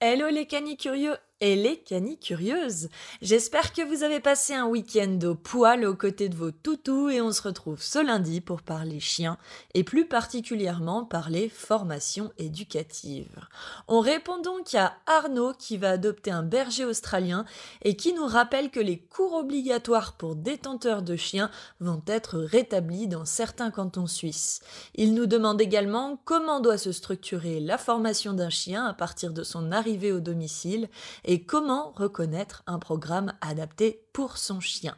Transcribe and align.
Hello 0.00 0.28
les 0.28 0.46
canicurieux 0.46 1.16
et 1.40 1.54
les 1.54 1.78
curieuses. 2.20 2.88
J'espère 3.22 3.72
que 3.72 3.82
vous 3.82 4.02
avez 4.02 4.18
passé 4.20 4.54
un 4.54 4.66
week-end 4.66 5.18
au 5.22 5.34
poil 5.34 5.84
aux 5.84 5.94
côtés 5.94 6.28
de 6.28 6.34
vos 6.34 6.50
toutous 6.50 7.10
et 7.10 7.20
on 7.20 7.30
se 7.32 7.42
retrouve 7.42 7.80
ce 7.80 8.04
lundi 8.04 8.40
pour 8.40 8.62
parler 8.62 8.98
chiens 8.98 9.38
et 9.74 9.84
plus 9.84 10.06
particulièrement 10.06 11.04
parler 11.04 11.48
formation 11.48 12.32
éducative. 12.38 13.40
On 13.86 14.00
répond 14.00 14.40
donc 14.40 14.74
à 14.74 14.96
Arnaud 15.06 15.52
qui 15.58 15.76
va 15.76 15.90
adopter 15.90 16.30
un 16.30 16.42
berger 16.42 16.84
australien 16.84 17.44
et 17.82 17.96
qui 17.96 18.12
nous 18.12 18.26
rappelle 18.26 18.70
que 18.70 18.80
les 18.80 18.98
cours 18.98 19.34
obligatoires 19.34 20.14
pour 20.14 20.34
détenteurs 20.34 21.02
de 21.02 21.16
chiens 21.16 21.50
vont 21.80 22.02
être 22.06 22.38
rétablis 22.38 23.06
dans 23.06 23.24
certains 23.24 23.70
cantons 23.70 24.06
suisses. 24.08 24.60
Il 24.96 25.14
nous 25.14 25.26
demande 25.26 25.60
également 25.60 26.20
comment 26.24 26.60
doit 26.60 26.78
se 26.78 26.92
structurer 26.92 27.60
la 27.60 27.78
formation 27.78 28.32
d'un 28.32 28.50
chien 28.50 28.84
à 28.84 28.92
partir 28.92 29.32
de 29.32 29.44
son 29.44 29.70
arrivée 29.70 30.12
au 30.12 30.20
domicile 30.20 30.88
et 31.28 31.44
comment 31.44 31.92
reconnaître 31.94 32.64
un 32.66 32.80
programme 32.80 33.32
adapté 33.40 34.02
pour 34.12 34.38
son 34.38 34.58
chien. 34.58 34.96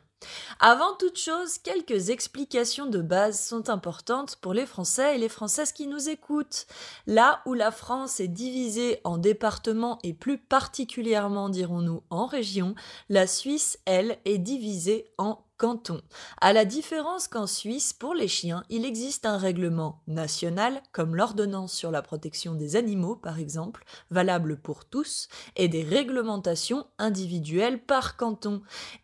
Avant 0.61 0.95
toute 0.99 1.19
chose, 1.19 1.59
quelques 1.59 2.11
explications 2.11 2.87
de 2.87 3.01
base 3.01 3.41
sont 3.41 3.69
importantes 3.69 4.37
pour 4.37 4.55
les 4.55 4.67
Français 4.67 5.17
et 5.17 5.19
les 5.19 5.29
Françaises 5.29 5.73
qui 5.73 5.87
nous 5.87 6.09
écoutent. 6.09 6.67
Là 7.07 7.43
où 7.47 7.55
la 7.55 7.71
France 7.71 8.21
est 8.21 8.29
divisée 8.29 9.01
en 9.05 9.19
départements 9.19 9.99
et 10.03 10.13
plus 10.15 10.39
particulièrement, 10.39 11.49
dirons-nous, 11.49 12.03
en 12.11 12.27
régions, 12.27 12.75
la 13.09 13.27
Suisse, 13.27 13.79
elle, 13.87 14.19
est 14.25 14.39
divisée 14.39 15.11
en 15.19 15.43
canton. 15.61 16.01
À 16.41 16.55
la 16.55 16.65
différence 16.65 17.29
qu'en 17.29 17.47
Suisse, 17.47 17.93
pour 17.93 18.15
les 18.15 18.29
chiens, 18.29 18.65
il 18.71 18.87
existe 18.87 19.27
un 19.27 19.37
règlement 19.37 20.01
national, 20.07 20.83
comme 20.91 21.15
l'ordonnance 21.15 21.75
sur 21.75 21.91
la 21.91 22.01
protection 22.01 22.55
des 22.55 22.77
animaux 22.77 23.15
par 23.15 23.39
exemple, 23.39 23.85
valable 24.11 24.57
pour 24.57 24.87
tous, 24.87 25.29
et 25.57 25.69
des 25.69 25.83
réglementations 25.85 26.87
individuelles 26.99 27.85
par 27.85 28.17
canton 28.17 28.63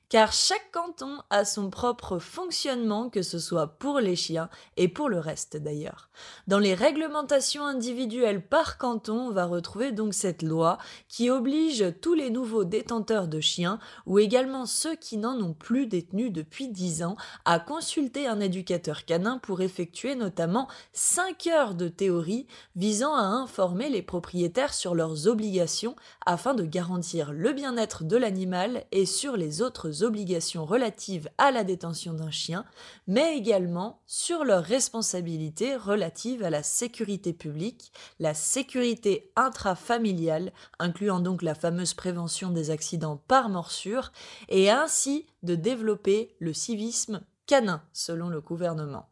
car 0.09 0.33
chaque 0.33 0.71
canton 0.73 1.19
a 1.31 1.45
son 1.45 1.69
propre 1.69 2.19
fonctionnement, 2.19 3.11
que 3.11 3.23
ce 3.23 3.39
soit 3.39 3.67
pour 3.67 3.99
les 3.99 4.15
chiens 4.15 4.49
et 4.77 4.87
pour 4.87 5.09
le 5.09 5.19
reste 5.19 5.57
d'ailleurs. 5.57 6.11
Dans 6.47 6.61
les 6.61 6.75
réglementations 6.75 7.65
individuelles 7.65 8.47
par 8.47 8.79
canton, 8.79 9.29
on 9.29 9.31
va 9.31 9.47
retrouver 9.47 9.91
donc 9.91 10.15
cette 10.15 10.43
loi 10.43 10.79
qui 11.09 11.29
oblige 11.29 11.93
tous 12.01 12.15
les 12.15 12.31
nouveaux 12.31 12.65
détenteurs 12.65 13.27
de 13.27 13.41
chiens, 13.41 13.81
ou 14.07 14.19
également 14.21 14.65
ceux 14.65 14.95
qui 14.95 15.17
n'en 15.17 15.41
ont 15.41 15.55
plus 15.55 15.87
détenus 15.87 16.33
depuis 16.33 16.69
10 16.69 17.03
ans, 17.03 17.17
à 17.45 17.59
consulter 17.59 18.29
un 18.29 18.39
éducateur 18.39 19.05
canin 19.05 19.39
pour 19.39 19.61
effectuer 19.61 20.15
notamment 20.15 20.69
5 20.93 21.49
heures 21.49 21.75
de 21.75 21.89
théorie 21.89 22.47
visant 22.77 23.15
à 23.15 23.23
informer 23.23 23.89
les 23.89 24.03
propriétaires 24.03 24.75
sur 24.75 24.95
leurs 24.95 25.27
obligations 25.27 25.97
afin 26.25 26.55
de 26.55 26.65
garantir 26.65 27.33
le 27.33 27.53
bien-être 27.53 28.05
de 28.05 28.17
l'animal 28.17 28.85
et 28.93 29.07
sur 29.07 29.37
les 29.37 29.63
autres 29.63 29.96
obligations 30.03 30.65
relatives 30.65 31.29
à 31.39 31.51
la 31.51 31.65
détention 31.65 32.13
d'un 32.13 32.31
chien, 32.31 32.65
mais 33.07 33.37
également 33.37 34.01
sur 34.07 34.45
leurs 34.45 34.65
responsabilités 34.65 35.77
relatives 35.77 36.43
à 36.43 36.51
la 36.51 36.63
sécurité 36.63 37.33
publique, 37.33 37.93
la 38.19 38.35
sécurité 38.35 39.31
intrafamiliale, 39.37 40.53
incluant 40.79 41.21
donc 41.21 41.43
la 41.43 41.55
fameuse 41.55 41.95
prévention 41.95 42.51
des 42.51 42.71
accidents 42.71 43.23
par 43.29 43.49
morsure, 43.49 44.13
et 44.49 44.71
ainsi 44.71 45.27
de 45.43 45.55
développer 45.55 46.35
le 46.39 46.53
civisme 46.53 47.21
canin, 47.47 47.83
selon 47.93 48.29
le 48.29 48.41
gouvernement. 48.41 49.09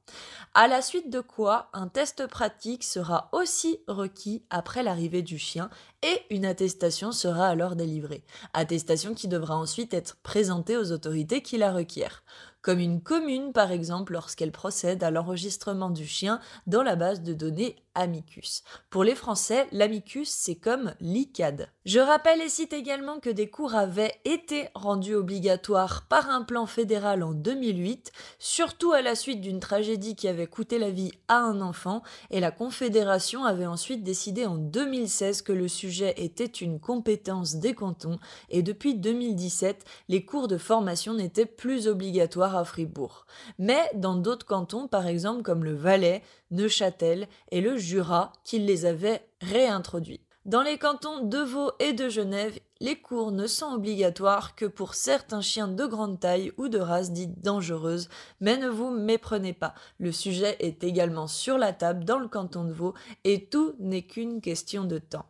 À 0.54 0.68
la 0.68 0.82
suite 0.82 1.10
de 1.10 1.20
quoi, 1.20 1.68
un 1.72 1.88
test 1.88 2.26
pratique 2.26 2.84
sera 2.84 3.28
aussi 3.32 3.80
requis 3.88 4.44
après 4.50 4.82
l'arrivée 4.82 5.22
du 5.22 5.38
chien 5.38 5.70
et 6.02 6.22
une 6.30 6.44
attestation 6.44 7.12
sera 7.12 7.48
alors 7.48 7.76
délivrée. 7.76 8.24
Attestation 8.52 9.14
qui 9.14 9.28
devra 9.28 9.56
ensuite 9.56 9.94
être 9.94 10.16
présentée 10.22 10.76
aux 10.76 10.92
autorités 10.92 11.42
qui 11.42 11.58
la 11.58 11.72
requièrent 11.72 12.22
comme 12.64 12.80
une 12.80 13.02
commune 13.02 13.52
par 13.52 13.72
exemple 13.72 14.14
lorsqu'elle 14.14 14.50
procède 14.50 15.04
à 15.04 15.10
l'enregistrement 15.10 15.90
du 15.90 16.06
chien 16.06 16.40
dans 16.66 16.82
la 16.82 16.96
base 16.96 17.20
de 17.20 17.34
données 17.34 17.76
Amicus. 17.94 18.62
Pour 18.90 19.04
les 19.04 19.14
Français, 19.14 19.66
l'Amicus 19.72 20.30
c'est 20.30 20.54
comme 20.54 20.94
l'ICAD. 21.00 21.68
Je 21.84 22.00
rappelle 22.00 22.40
et 22.40 22.48
cite 22.48 22.72
également 22.72 23.20
que 23.20 23.30
des 23.30 23.48
cours 23.48 23.74
avaient 23.74 24.14
été 24.24 24.68
rendus 24.74 25.14
obligatoires 25.14 26.06
par 26.08 26.30
un 26.30 26.42
plan 26.42 26.66
fédéral 26.66 27.22
en 27.22 27.32
2008, 27.32 28.10
surtout 28.38 28.92
à 28.92 29.02
la 29.02 29.14
suite 29.14 29.40
d'une 29.40 29.60
tragédie 29.60 30.16
qui 30.16 30.28
avait 30.28 30.46
coûté 30.46 30.78
la 30.78 30.90
vie 30.90 31.12
à 31.28 31.38
un 31.38 31.60
enfant, 31.60 32.02
et 32.30 32.40
la 32.40 32.50
Confédération 32.50 33.44
avait 33.44 33.66
ensuite 33.66 34.02
décidé 34.02 34.46
en 34.46 34.56
2016 34.56 35.42
que 35.42 35.52
le 35.52 35.68
sujet 35.68 36.14
était 36.16 36.44
une 36.46 36.80
compétence 36.80 37.56
des 37.56 37.74
cantons, 37.74 38.18
et 38.48 38.62
depuis 38.62 38.94
2017, 38.94 39.84
les 40.08 40.24
cours 40.24 40.48
de 40.48 40.56
formation 40.58 41.14
n'étaient 41.14 41.44
plus 41.44 41.86
obligatoires 41.86 42.56
à 42.56 42.64
Fribourg. 42.64 43.26
Mais 43.58 43.90
dans 43.94 44.16
d'autres 44.16 44.46
cantons, 44.46 44.88
par 44.88 45.06
exemple 45.06 45.42
comme 45.42 45.64
le 45.64 45.74
Valais, 45.74 46.22
Neuchâtel 46.54 47.28
et 47.50 47.60
le 47.60 47.76
Jura, 47.76 48.32
qu'ils 48.44 48.64
les 48.64 48.86
avaient 48.86 49.26
réintroduits. 49.40 50.20
Dans 50.44 50.62
les 50.62 50.76
cantons 50.76 51.20
de 51.20 51.38
Vaud 51.38 51.72
et 51.80 51.94
de 51.94 52.10
Genève, 52.10 52.58
les 52.78 53.00
cours 53.00 53.32
ne 53.32 53.46
sont 53.46 53.72
obligatoires 53.72 54.54
que 54.54 54.66
pour 54.66 54.94
certains 54.94 55.40
chiens 55.40 55.68
de 55.68 55.86
grande 55.86 56.20
taille 56.20 56.52
ou 56.58 56.68
de 56.68 56.78
race 56.78 57.12
dite 57.12 57.42
dangereuse, 57.42 58.10
mais 58.40 58.58
ne 58.58 58.68
vous 58.68 58.90
méprenez 58.90 59.54
pas, 59.54 59.74
le 59.98 60.12
sujet 60.12 60.56
est 60.60 60.84
également 60.84 61.28
sur 61.28 61.56
la 61.56 61.72
table 61.72 62.04
dans 62.04 62.18
le 62.18 62.28
canton 62.28 62.64
de 62.64 62.72
Vaud 62.72 62.92
et 63.24 63.46
tout 63.46 63.74
n'est 63.78 64.02
qu'une 64.02 64.42
question 64.42 64.84
de 64.84 64.98
temps. 64.98 65.24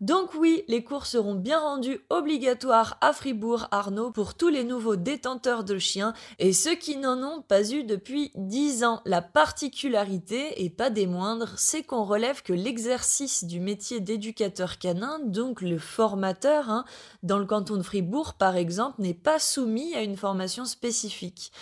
Donc 0.00 0.30
oui, 0.34 0.64
les 0.66 0.82
cours 0.82 1.04
seront 1.04 1.34
bien 1.34 1.60
rendus 1.60 2.00
obligatoires 2.08 2.96
à 3.02 3.12
Fribourg, 3.12 3.68
Arnaud, 3.70 4.10
pour 4.10 4.32
tous 4.34 4.48
les 4.48 4.64
nouveaux 4.64 4.96
détenteurs 4.96 5.62
de 5.62 5.76
chiens 5.76 6.14
et 6.38 6.54
ceux 6.54 6.74
qui 6.74 6.96
n'en 6.96 7.22
ont 7.22 7.42
pas 7.42 7.70
eu 7.70 7.84
depuis 7.84 8.32
10 8.34 8.82
ans. 8.84 9.02
La 9.04 9.20
particularité, 9.20 10.64
et 10.64 10.70
pas 10.70 10.88
des 10.88 11.06
moindres, 11.06 11.52
c'est 11.58 11.82
qu'on 11.82 12.04
relève 12.04 12.42
que 12.42 12.54
l'exercice 12.54 13.44
du 13.44 13.60
métier 13.60 14.00
d'éducateur 14.00 14.78
canin, 14.78 15.18
donc 15.22 15.60
le 15.60 15.76
formateur, 15.76 16.70
hein, 16.70 16.86
dans 17.22 17.38
le 17.38 17.44
canton 17.44 17.76
de 17.76 17.82
Fribourg 17.82 18.34
par 18.34 18.56
exemple, 18.56 19.02
n'est 19.02 19.12
pas 19.12 19.38
soumis 19.38 19.94
à 19.94 20.00
une 20.00 20.16
formation 20.16 20.64
spécifique. 20.64 21.52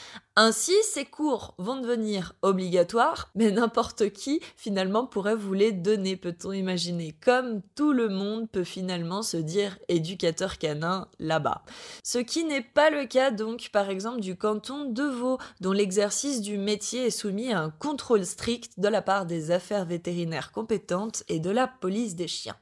Ainsi, 0.40 0.76
ces 0.84 1.04
cours 1.04 1.56
vont 1.58 1.80
devenir 1.80 2.32
obligatoires, 2.42 3.28
mais 3.34 3.50
n'importe 3.50 4.10
qui 4.10 4.38
finalement 4.54 5.04
pourrait 5.04 5.34
vous 5.34 5.52
les 5.52 5.72
donner, 5.72 6.14
peut-on 6.14 6.52
imaginer, 6.52 7.16
comme 7.20 7.60
tout 7.74 7.92
le 7.92 8.08
monde 8.08 8.48
peut 8.48 8.62
finalement 8.62 9.22
se 9.22 9.36
dire 9.36 9.80
éducateur 9.88 10.58
canin 10.58 11.08
là-bas. 11.18 11.64
Ce 12.04 12.18
qui 12.18 12.44
n'est 12.44 12.62
pas 12.62 12.88
le 12.88 13.06
cas 13.06 13.32
donc 13.32 13.70
par 13.72 13.90
exemple 13.90 14.20
du 14.20 14.36
canton 14.36 14.84
de 14.84 15.02
Vaud, 15.02 15.38
dont 15.60 15.72
l'exercice 15.72 16.40
du 16.40 16.56
métier 16.56 17.06
est 17.06 17.10
soumis 17.10 17.52
à 17.52 17.60
un 17.60 17.70
contrôle 17.70 18.24
strict 18.24 18.78
de 18.78 18.86
la 18.86 19.02
part 19.02 19.26
des 19.26 19.50
affaires 19.50 19.86
vétérinaires 19.86 20.52
compétentes 20.52 21.24
et 21.28 21.40
de 21.40 21.50
la 21.50 21.66
police 21.66 22.14
des 22.14 22.28
chiens. 22.28 22.54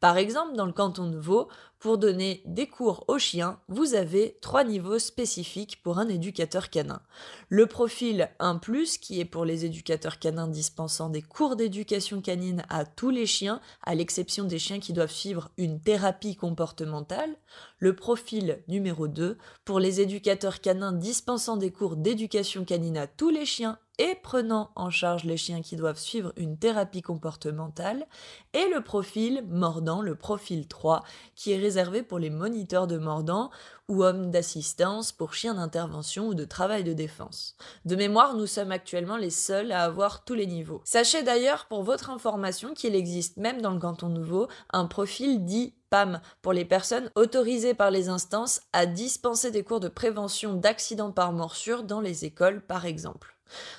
Par 0.00 0.16
exemple, 0.16 0.54
dans 0.54 0.66
le 0.66 0.72
canton 0.72 1.10
de 1.10 1.18
Vaud, 1.18 1.48
pour 1.78 1.98
donner 1.98 2.42
des 2.44 2.66
cours 2.66 3.04
aux 3.08 3.18
chiens, 3.18 3.60
vous 3.68 3.94
avez 3.94 4.38
trois 4.40 4.64
niveaux 4.64 4.98
spécifiques 4.98 5.80
pour 5.82 5.98
un 5.98 6.08
éducateur 6.08 6.70
canin. 6.70 7.00
Le 7.48 7.66
profil 7.66 8.30
1⁇ 8.40 8.56
qui 8.98 9.20
est 9.20 9.24
pour 9.24 9.44
les 9.44 9.64
éducateurs 9.64 10.18
canins 10.18 10.48
dispensant 10.48 11.08
des 11.08 11.22
cours 11.22 11.56
d'éducation 11.56 12.20
canine 12.20 12.64
à 12.68 12.84
tous 12.84 13.10
les 13.10 13.26
chiens, 13.26 13.60
à 13.82 13.94
l'exception 13.94 14.44
des 14.44 14.58
chiens 14.58 14.80
qui 14.80 14.92
doivent 14.92 15.12
suivre 15.12 15.50
une 15.56 15.80
thérapie 15.80 16.36
comportementale. 16.36 17.36
Le 17.78 17.94
profil 17.94 18.62
numéro 18.66 19.06
2 19.06 19.38
pour 19.64 19.78
les 19.78 20.00
éducateurs 20.00 20.60
canins 20.60 20.92
dispensant 20.92 21.56
des 21.56 21.70
cours 21.70 21.96
d'éducation 21.96 22.64
canine 22.64 22.96
à 22.96 23.06
tous 23.06 23.30
les 23.30 23.46
chiens 23.46 23.78
et 23.98 24.14
prenant 24.22 24.70
en 24.76 24.90
charge 24.90 25.24
les 25.24 25.36
chiens 25.36 25.60
qui 25.60 25.76
doivent 25.76 25.98
suivre 25.98 26.32
une 26.36 26.56
thérapie 26.56 27.02
comportementale, 27.02 28.06
et 28.54 28.68
le 28.72 28.80
profil 28.80 29.44
mordant, 29.48 30.00
le 30.00 30.14
profil 30.14 30.66
3, 30.66 31.04
qui 31.34 31.52
est 31.52 31.58
réservé 31.58 32.02
pour 32.02 32.18
les 32.18 32.30
moniteurs 32.30 32.86
de 32.86 32.98
mordant 32.98 33.50
ou 33.88 34.04
hommes 34.04 34.30
d'assistance 34.30 35.12
pour 35.12 35.34
chiens 35.34 35.54
d'intervention 35.54 36.28
ou 36.28 36.34
de 36.34 36.44
travail 36.44 36.84
de 36.84 36.92
défense. 36.92 37.56
De 37.84 37.96
mémoire, 37.96 38.34
nous 38.34 38.46
sommes 38.46 38.70
actuellement 38.70 39.16
les 39.16 39.30
seuls 39.30 39.72
à 39.72 39.84
avoir 39.84 40.24
tous 40.24 40.34
les 40.34 40.46
niveaux. 40.46 40.82
Sachez 40.84 41.22
d'ailleurs, 41.22 41.66
pour 41.66 41.82
votre 41.82 42.10
information, 42.10 42.74
qu'il 42.74 42.94
existe 42.94 43.38
même 43.38 43.62
dans 43.62 43.72
le 43.72 43.80
canton 43.80 44.08
nouveau 44.08 44.48
un 44.72 44.86
profil 44.86 45.44
dit 45.44 45.74
PAM 45.90 46.20
pour 46.42 46.52
les 46.52 46.66
personnes 46.66 47.10
autorisées 47.14 47.74
par 47.74 47.90
les 47.90 48.10
instances 48.10 48.60
à 48.74 48.84
dispenser 48.84 49.50
des 49.50 49.64
cours 49.64 49.80
de 49.80 49.88
prévention 49.88 50.52
d'accidents 50.54 51.12
par 51.12 51.32
morsure 51.32 51.82
dans 51.82 52.00
les 52.00 52.26
écoles 52.26 52.60
par 52.60 52.84
exemple. 52.84 53.37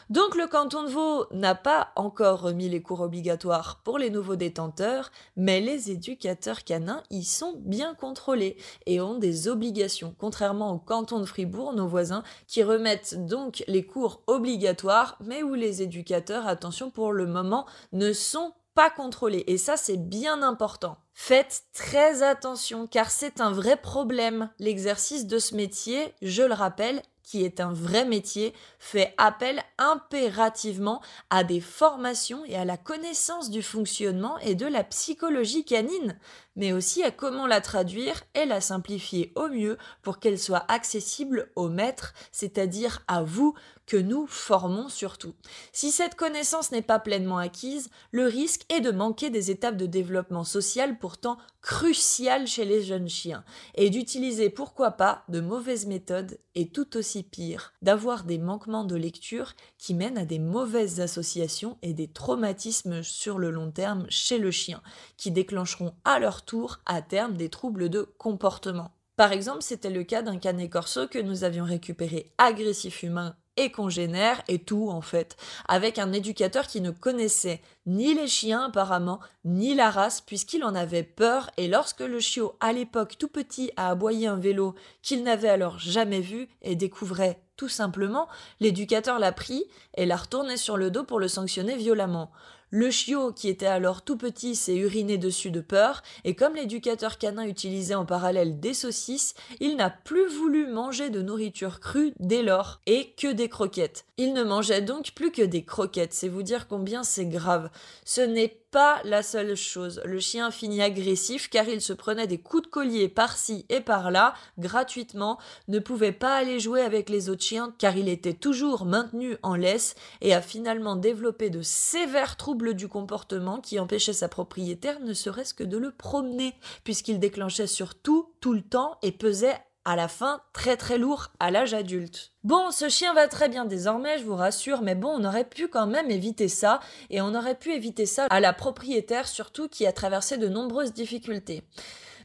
Donc 0.09 0.35
le 0.35 0.47
canton 0.47 0.83
de 0.83 0.89
Vaud 0.89 1.27
n'a 1.31 1.55
pas 1.55 1.89
encore 1.95 2.41
remis 2.41 2.69
les 2.69 2.81
cours 2.81 3.01
obligatoires 3.01 3.81
pour 3.83 3.97
les 3.97 4.09
nouveaux 4.09 4.35
détenteurs, 4.35 5.11
mais 5.35 5.61
les 5.61 5.91
éducateurs 5.91 6.63
canins 6.63 7.03
y 7.09 7.23
sont 7.23 7.53
bien 7.57 7.93
contrôlés 7.95 8.57
et 8.85 9.01
ont 9.01 9.17
des 9.17 9.47
obligations, 9.47 10.15
contrairement 10.17 10.71
au 10.71 10.79
canton 10.79 11.19
de 11.19 11.25
Fribourg, 11.25 11.73
nos 11.73 11.87
voisins, 11.87 12.23
qui 12.47 12.63
remettent 12.63 13.25
donc 13.25 13.63
les 13.67 13.85
cours 13.85 14.21
obligatoires, 14.27 15.17
mais 15.21 15.43
où 15.43 15.53
les 15.53 15.81
éducateurs, 15.81 16.47
attention 16.47 16.89
pour 16.89 17.11
le 17.11 17.25
moment, 17.25 17.65
ne 17.91 18.13
sont 18.13 18.53
pas 18.75 18.89
contrôlés. 18.89 19.43
Et 19.47 19.57
ça, 19.57 19.77
c'est 19.77 19.97
bien 19.97 20.41
important. 20.41 20.97
Faites 21.13 21.63
très 21.73 22.23
attention 22.23 22.87
car 22.87 23.11
c'est 23.11 23.41
un 23.41 23.51
vrai 23.51 23.75
problème. 23.75 24.49
L'exercice 24.57 25.27
de 25.27 25.37
ce 25.37 25.53
métier, 25.53 26.13
je 26.21 26.43
le 26.43 26.53
rappelle, 26.53 27.01
qui 27.29 27.45
est 27.45 27.59
un 27.59 27.71
vrai 27.71 28.05
métier, 28.05 28.55
fait 28.79 29.13
appel 29.19 29.61
impérativement 29.77 30.99
à 31.29 31.43
des 31.43 31.61
formations 31.61 32.43
et 32.45 32.55
à 32.55 32.65
la 32.65 32.75
connaissance 32.75 33.51
du 33.51 33.61
fonctionnement 33.61 34.39
et 34.39 34.55
de 34.55 34.65
la 34.65 34.83
psychologie 34.83 35.63
canine, 35.63 36.17
mais 36.55 36.73
aussi 36.73 37.03
à 37.03 37.11
comment 37.11 37.45
la 37.45 37.61
traduire 37.61 38.23
et 38.33 38.45
la 38.45 38.61
simplifier 38.61 39.31
au 39.35 39.47
mieux 39.47 39.77
pour 40.01 40.17
qu'elle 40.17 40.39
soit 40.39 40.65
accessible 40.69 41.51
aux 41.55 41.69
maîtres, 41.69 42.15
c'est-à-dire 42.31 43.03
à 43.07 43.21
vous 43.21 43.53
que 43.89 43.97
nous 43.97 44.27
formons 44.27 44.87
surtout. 44.87 45.33
Si 45.73 45.89
cette 45.89 46.13
connaissance 46.13 46.71
n'est 46.71 46.83
pas 46.83 46.99
pleinement 46.99 47.39
acquise, 47.39 47.89
le 48.11 48.27
risque 48.27 48.71
est 48.71 48.81
de 48.81 48.91
manquer 48.91 49.31
des 49.31 49.49
étapes 49.49 49.77
de 49.77 49.87
développement 49.87 50.43
social 50.43 50.99
pourtant 50.99 51.39
cruciales 51.61 52.45
chez 52.45 52.65
les 52.65 52.83
jeunes 52.83 53.09
chiens, 53.09 53.43
et 53.73 53.89
d'utiliser 53.89 54.51
pourquoi 54.51 54.91
pas 54.91 55.23
de 55.27 55.41
mauvaises 55.41 55.87
méthodes, 55.87 56.37
et 56.53 56.69
tout 56.69 56.95
aussi 56.97 57.23
pire, 57.23 57.73
d'avoir 57.81 58.25
des 58.25 58.37
manquements 58.37 58.85
de 58.85 58.95
lecture 58.95 59.53
qui 59.79 59.95
mènent 59.95 60.19
à 60.19 60.25
des 60.25 60.39
mauvaises 60.39 60.99
associations 60.99 61.79
et 61.81 61.93
des 61.93 62.07
traumatismes 62.07 63.01
sur 63.01 63.39
le 63.39 63.49
long 63.49 63.71
terme 63.71 64.05
chez 64.09 64.37
le 64.37 64.51
chien, 64.51 64.83
qui 65.17 65.31
déclencheront 65.31 65.95
à 66.05 66.19
leur 66.19 66.45
tour 66.45 66.77
à 66.85 67.01
terme 67.01 67.35
des 67.35 67.49
troubles 67.49 67.89
de 67.89 68.03
comportement. 68.19 68.91
Par 69.15 69.33
exemple, 69.33 69.63
c'était 69.63 69.89
le 69.89 70.03
cas 70.03 70.21
d'un 70.21 70.37
canet 70.37 70.69
corso 70.69 71.07
que 71.07 71.19
nous 71.19 71.43
avions 71.43 71.65
récupéré 71.65 72.31
agressif 72.37 73.03
humain 73.03 73.35
et 73.59 73.71
congénère 73.71 74.41
et 74.47 74.59
tout 74.59 74.89
en 74.89 75.01
fait, 75.01 75.35
avec 75.67 75.99
un 75.99 76.13
éducateur 76.13 76.65
qui 76.65 76.79
ne 76.81 76.91
connaissait 76.91 77.61
ni 77.85 78.13
les 78.13 78.27
chiens 78.27 78.65
apparemment, 78.65 79.19
ni 79.43 79.75
la 79.75 79.89
race, 79.89 80.21
puisqu'il 80.21 80.63
en 80.63 80.75
avait 80.75 81.03
peur, 81.03 81.49
et 81.57 81.67
lorsque 81.67 81.99
le 81.99 82.19
chiot, 82.19 82.55
à 82.61 82.71
l'époque 82.71 83.17
tout 83.17 83.27
petit, 83.27 83.71
a 83.75 83.89
aboyé 83.89 84.27
un 84.27 84.37
vélo 84.37 84.75
qu'il 85.01 85.23
n'avait 85.23 85.49
alors 85.49 85.77
jamais 85.77 86.21
vu 86.21 86.47
et 86.61 86.75
découvrait 86.75 87.41
tout 87.57 87.67
simplement, 87.67 88.29
l'éducateur 88.61 89.19
l'a 89.19 89.33
pris 89.33 89.65
et 89.97 90.05
l'a 90.05 90.15
retourné 90.15 90.55
sur 90.55 90.77
le 90.77 90.89
dos 90.89 91.03
pour 91.03 91.19
le 91.19 91.27
sanctionner 91.27 91.75
violemment. 91.75 92.31
Le 92.71 92.91
chiot, 92.91 93.33
qui 93.33 93.49
était 93.49 93.65
alors 93.65 94.03
tout 94.03 94.17
petit, 94.17 94.55
s'est 94.55 94.75
uriné 94.75 95.17
dessus 95.17 95.49
de 95.49 95.59
peur, 95.59 96.03
et 96.23 96.35
comme 96.35 96.55
l'éducateur 96.55 97.17
canin 97.17 97.47
utilisait 97.47 97.95
en 97.95 98.05
parallèle 98.05 98.59
des 98.59 98.75
saucisses, 98.75 99.33
il 99.59 99.75
n'a 99.75 99.89
plus 99.89 100.27
voulu 100.27 100.67
manger 100.67 101.09
de 101.09 101.21
nourriture 101.21 101.79
crue 101.79 102.13
dès 102.19 102.43
lors, 102.43 102.79
et 102.85 103.13
que 103.17 103.31
des 103.31 103.49
croquettes. 103.49 104.05
Il 104.17 104.33
ne 104.33 104.43
mangeait 104.43 104.81
donc 104.81 105.13
plus 105.15 105.31
que 105.31 105.41
des 105.41 105.63
croquettes, 105.63 106.13
c'est 106.13 106.27
vous 106.27 106.43
dire 106.43 106.67
combien 106.67 107.03
c'est 107.03 107.25
grave. 107.25 107.71
Ce 108.05 108.21
n'est 108.21 108.59
pas 108.71 109.01
la 109.03 109.23
seule 109.23 109.55
chose. 109.55 110.01
Le 110.05 110.19
chien 110.19 110.51
finit 110.51 110.81
agressif 110.81 111.49
car 111.49 111.67
il 111.67 111.81
se 111.81 111.93
prenait 111.93 112.27
des 112.27 112.37
coups 112.37 112.63
de 112.63 112.67
collier 112.67 113.09
par-ci 113.09 113.65
et 113.69 113.81
par-là, 113.81 114.33
gratuitement, 114.57 115.39
ne 115.67 115.79
pouvait 115.79 116.11
pas 116.11 116.35
aller 116.35 116.59
jouer 116.59 116.81
avec 116.81 117.09
les 117.09 117.29
autres 117.29 117.43
chiens 117.43 117.73
car 117.77 117.97
il 117.97 118.09
était 118.09 118.33
toujours 118.33 118.85
maintenu 118.85 119.37
en 119.43 119.55
laisse 119.55 119.95
et 120.21 120.33
a 120.33 120.41
finalement 120.41 120.95
développé 120.95 121.49
de 121.49 121.61
sévères 121.61 122.37
troubles 122.37 122.73
du 122.73 122.87
comportement 122.87 123.59
qui 123.59 123.79
empêchaient 123.79 124.13
sa 124.13 124.29
propriétaire 124.29 124.99
ne 124.99 125.13
serait-ce 125.13 125.53
que 125.53 125.63
de 125.63 125.77
le 125.77 125.91
promener, 125.91 126.55
puisqu'il 126.83 127.19
déclenchait 127.19 127.67
sur 127.67 127.95
tout, 127.95 128.29
tout 128.39 128.53
le 128.53 128.61
temps 128.61 128.97
et 129.01 129.11
pesait 129.11 129.57
à 129.89 129.95
la 129.95 130.07
fin 130.07 130.39
très 130.53 130.77
très 130.77 130.99
lourd 130.99 131.31
à 131.39 131.49
l'âge 131.49 131.73
adulte. 131.73 132.31
Bon, 132.43 132.69
ce 132.69 132.89
chien 132.89 133.11
va 133.15 133.27
très 133.27 133.49
bien 133.49 133.65
désormais, 133.65 134.19
je 134.19 134.23
vous 134.23 134.35
rassure, 134.35 134.83
mais 134.83 134.93
bon, 134.93 135.09
on 135.19 135.25
aurait 135.25 135.49
pu 135.49 135.67
quand 135.67 135.87
même 135.87 136.11
éviter 136.11 136.47
ça, 136.47 136.79
et 137.09 137.21
on 137.21 137.33
aurait 137.33 137.57
pu 137.57 137.73
éviter 137.73 138.05
ça 138.05 138.27
à 138.29 138.39
la 138.39 138.53
propriétaire 138.53 139.27
surtout 139.27 139.67
qui 139.67 139.87
a 139.87 139.91
traversé 139.91 140.37
de 140.37 140.47
nombreuses 140.47 140.93
difficultés. 140.93 141.63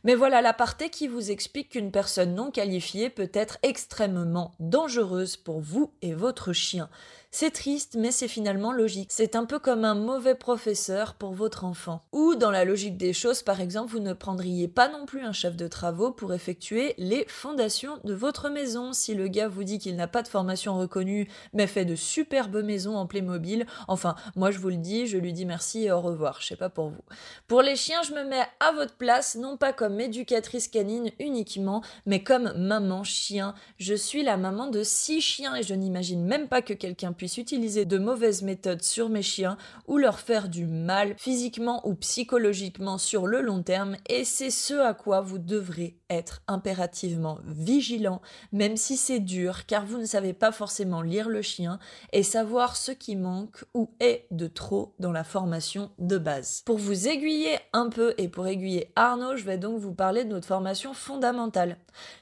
Mais 0.04 0.14
voilà 0.14 0.42
l'aparté 0.42 0.90
qui 0.90 1.08
vous 1.08 1.30
explique 1.30 1.70
qu'une 1.70 1.90
personne 1.90 2.34
non 2.34 2.50
qualifiée 2.50 3.10
peut 3.10 3.30
être 3.32 3.58
extrêmement 3.62 4.52
dangereuse 4.60 5.36
pour 5.36 5.60
vous 5.60 5.92
et 6.02 6.14
votre 6.14 6.52
chien. 6.52 6.88
C'est 7.36 7.50
triste, 7.50 7.96
mais 7.98 8.12
c'est 8.12 8.28
finalement 8.28 8.70
logique. 8.70 9.08
C'est 9.10 9.34
un 9.34 9.44
peu 9.44 9.58
comme 9.58 9.84
un 9.84 9.96
mauvais 9.96 10.36
professeur 10.36 11.14
pour 11.14 11.32
votre 11.32 11.64
enfant. 11.64 12.00
Ou 12.12 12.36
dans 12.36 12.52
la 12.52 12.64
logique 12.64 12.96
des 12.96 13.12
choses, 13.12 13.42
par 13.42 13.60
exemple, 13.60 13.90
vous 13.90 13.98
ne 13.98 14.12
prendriez 14.12 14.68
pas 14.68 14.88
non 14.88 15.04
plus 15.04 15.22
un 15.22 15.32
chef 15.32 15.56
de 15.56 15.66
travaux 15.66 16.12
pour 16.12 16.32
effectuer 16.32 16.94
les 16.96 17.24
fondations 17.26 17.98
de 18.04 18.14
votre 18.14 18.50
maison. 18.50 18.92
Si 18.92 19.16
le 19.16 19.26
gars 19.26 19.48
vous 19.48 19.64
dit 19.64 19.80
qu'il 19.80 19.96
n'a 19.96 20.06
pas 20.06 20.22
de 20.22 20.28
formation 20.28 20.78
reconnue, 20.78 21.28
mais 21.52 21.66
fait 21.66 21.84
de 21.84 21.96
superbes 21.96 22.62
maisons 22.62 22.94
en 22.96 23.08
Playmobil, 23.08 23.66
enfin, 23.88 24.14
moi 24.36 24.52
je 24.52 24.60
vous 24.60 24.68
le 24.68 24.76
dis, 24.76 25.08
je 25.08 25.18
lui 25.18 25.32
dis 25.32 25.44
merci 25.44 25.86
et 25.86 25.90
au 25.90 26.00
revoir. 26.00 26.40
Je 26.40 26.46
sais 26.46 26.56
pas 26.56 26.70
pour 26.70 26.90
vous. 26.90 27.02
Pour 27.48 27.62
les 27.62 27.74
chiens, 27.74 28.02
je 28.04 28.12
me 28.12 28.22
mets 28.22 28.46
à 28.60 28.70
votre 28.70 28.94
place, 28.94 29.34
non 29.34 29.56
pas 29.56 29.72
éducatrice 29.98 30.68
canine 30.68 31.10
uniquement, 31.18 31.82
mais 32.06 32.22
comme 32.22 32.52
maman 32.56 33.04
chien. 33.04 33.54
Je 33.78 33.94
suis 33.94 34.22
la 34.22 34.36
maman 34.36 34.68
de 34.68 34.82
six 34.82 35.20
chiens 35.20 35.54
et 35.56 35.62
je 35.62 35.74
n'imagine 35.74 36.24
même 36.24 36.48
pas 36.48 36.62
que 36.62 36.72
quelqu'un 36.72 37.12
puisse 37.12 37.38
utiliser 37.38 37.84
de 37.84 37.98
mauvaises 37.98 38.42
méthodes 38.42 38.82
sur 38.82 39.08
mes 39.08 39.22
chiens 39.22 39.56
ou 39.86 39.98
leur 39.98 40.20
faire 40.20 40.48
du 40.48 40.66
mal 40.66 41.14
physiquement 41.18 41.86
ou 41.86 41.94
psychologiquement 41.94 42.98
sur 42.98 43.26
le 43.26 43.40
long 43.40 43.62
terme 43.62 43.96
et 44.08 44.24
c'est 44.24 44.50
ce 44.50 44.74
à 44.74 44.94
quoi 44.94 45.20
vous 45.20 45.38
devrez 45.38 45.96
être 46.14 46.42
impérativement 46.46 47.38
vigilant 47.46 48.20
même 48.52 48.76
si 48.76 48.96
c'est 48.96 49.20
dur 49.20 49.66
car 49.66 49.84
vous 49.86 49.98
ne 49.98 50.06
savez 50.06 50.32
pas 50.32 50.52
forcément 50.52 51.02
lire 51.02 51.28
le 51.28 51.42
chien 51.42 51.78
et 52.12 52.22
savoir 52.22 52.76
ce 52.76 52.92
qui 52.92 53.16
manque 53.16 53.64
ou 53.74 53.90
est 54.00 54.26
de 54.30 54.46
trop 54.46 54.94
dans 54.98 55.12
la 55.12 55.24
formation 55.24 55.90
de 55.98 56.18
base. 56.18 56.62
Pour 56.64 56.78
vous 56.78 57.08
aiguiller 57.08 57.58
un 57.72 57.88
peu 57.88 58.14
et 58.18 58.28
pour 58.28 58.46
aiguiller 58.46 58.92
Arnaud, 58.96 59.36
je 59.36 59.44
vais 59.44 59.58
donc 59.58 59.78
vous 59.78 59.94
parler 59.94 60.24
de 60.24 60.30
notre 60.30 60.46
formation 60.46 60.94
fondamentale. 60.94 61.76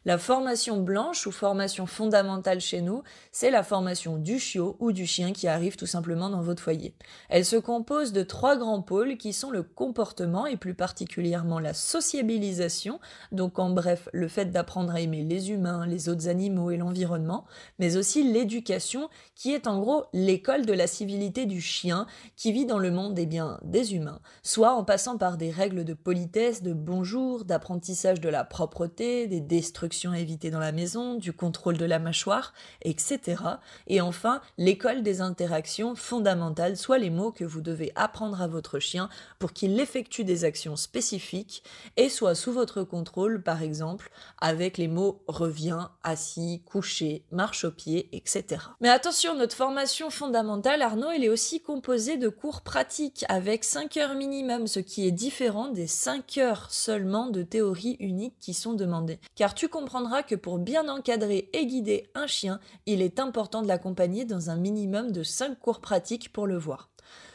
La 0.04 0.18
formation 0.18 0.80
blanche 0.80 1.26
ou 1.26 1.32
formation 1.32 1.86
fondamentale 1.86 2.60
chez 2.60 2.80
nous, 2.80 3.02
c'est 3.30 3.50
la 3.50 3.62
formation 3.62 4.16
du 4.16 4.38
chiot 4.38 4.76
ou 4.80 4.92
du 4.92 5.06
chien 5.06 5.32
qui 5.32 5.48
arrive 5.48 5.76
tout 5.76 5.86
simplement 5.86 6.28
dans 6.28 6.42
votre 6.42 6.62
foyer. 6.62 6.94
Elle 7.28 7.44
se 7.44 7.56
compose 7.56 8.12
de 8.12 8.22
trois 8.22 8.56
grands 8.56 8.82
pôles 8.82 9.16
qui 9.16 9.32
sont 9.32 9.50
le 9.50 9.62
comportement 9.62 10.46
et 10.46 10.56
plus 10.56 10.74
particulièrement 10.74 11.58
la 11.58 11.74
sociabilisation, 11.74 13.00
donc 13.32 13.58
en 13.58 13.70
bref, 13.82 14.08
le 14.12 14.28
fait 14.28 14.52
d'apprendre 14.52 14.92
à 14.92 15.00
aimer 15.00 15.24
les 15.24 15.50
humains, 15.50 15.86
les 15.86 16.08
autres 16.08 16.28
animaux 16.28 16.70
et 16.70 16.76
l'environnement, 16.76 17.46
mais 17.80 17.96
aussi 17.96 18.22
l'éducation, 18.22 19.10
qui 19.34 19.52
est 19.52 19.66
en 19.66 19.80
gros 19.80 20.04
l'école 20.12 20.66
de 20.66 20.72
la 20.72 20.86
civilité 20.86 21.46
du 21.46 21.60
chien 21.60 22.06
qui 22.36 22.52
vit 22.52 22.64
dans 22.64 22.78
le 22.78 22.92
monde 22.92 23.14
des 23.14 23.26
biens 23.26 23.58
des 23.64 23.96
humains, 23.96 24.20
soit 24.44 24.74
en 24.74 24.84
passant 24.84 25.18
par 25.18 25.36
des 25.36 25.50
règles 25.50 25.84
de 25.84 25.94
politesse, 25.94 26.62
de 26.62 26.72
bonjour, 26.72 27.44
d'apprentissage 27.44 28.20
de 28.20 28.28
la 28.28 28.44
propreté, 28.44 29.26
des 29.26 29.40
destructions 29.40 30.12
à 30.12 30.20
éviter 30.20 30.50
dans 30.50 30.60
la 30.60 30.70
maison, 30.70 31.16
du 31.16 31.32
contrôle 31.32 31.76
de 31.76 31.84
la 31.84 31.98
mâchoire, 31.98 32.54
etc. 32.82 33.42
Et 33.88 34.00
enfin, 34.00 34.42
l'école 34.58 35.02
des 35.02 35.20
interactions 35.20 35.96
fondamentales, 35.96 36.76
soit 36.76 36.98
les 36.98 37.10
mots 37.10 37.32
que 37.32 37.44
vous 37.44 37.62
devez 37.62 37.90
apprendre 37.96 38.40
à 38.42 38.46
votre 38.46 38.78
chien 38.78 39.08
pour 39.40 39.52
qu'il 39.52 39.80
effectue 39.80 40.22
des 40.22 40.44
actions 40.44 40.76
spécifiques 40.76 41.64
et 41.96 42.08
soit 42.08 42.36
sous 42.36 42.52
votre 42.52 42.84
contrôle, 42.84 43.42
par 43.42 43.61
exemple, 43.62 44.10
avec 44.38 44.78
les 44.78 44.88
mots 44.88 45.22
revient, 45.26 45.88
assis, 46.02 46.62
couché, 46.66 47.24
marche 47.30 47.64
au 47.64 47.70
pied, 47.70 48.08
etc. 48.12 48.60
Mais 48.80 48.88
attention, 48.88 49.34
notre 49.34 49.56
formation 49.56 50.10
fondamentale, 50.10 50.82
Arnaud, 50.82 51.10
elle 51.10 51.24
est 51.24 51.28
aussi 51.28 51.60
composée 51.60 52.16
de 52.16 52.28
cours 52.28 52.60
pratiques 52.60 53.24
avec 53.28 53.64
5 53.64 53.96
heures 53.96 54.14
minimum, 54.14 54.66
ce 54.66 54.80
qui 54.80 55.06
est 55.06 55.12
différent 55.12 55.68
des 55.68 55.86
5 55.86 56.38
heures 56.38 56.70
seulement 56.70 57.28
de 57.28 57.42
théorie 57.42 57.96
unique 58.00 58.34
qui 58.38 58.54
sont 58.54 58.74
demandées. 58.74 59.20
Car 59.34 59.54
tu 59.54 59.68
comprendras 59.68 60.22
que 60.22 60.34
pour 60.34 60.58
bien 60.58 60.88
encadrer 60.88 61.48
et 61.52 61.66
guider 61.66 62.10
un 62.14 62.26
chien, 62.26 62.60
il 62.86 63.02
est 63.02 63.18
important 63.18 63.62
de 63.62 63.68
l'accompagner 63.68 64.24
dans 64.24 64.50
un 64.50 64.56
minimum 64.56 65.12
de 65.12 65.22
5 65.22 65.58
cours 65.58 65.80
pratiques 65.80 66.32
pour 66.32 66.46
le 66.46 66.58
voir 66.58 66.91